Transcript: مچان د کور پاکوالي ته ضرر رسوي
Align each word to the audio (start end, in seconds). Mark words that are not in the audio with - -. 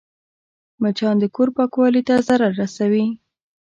مچان 0.81 1.15
د 1.19 1.23
کور 1.35 1.49
پاکوالي 1.57 2.01
ته 2.07 2.15
ضرر 2.27 2.51
رسوي 2.61 3.05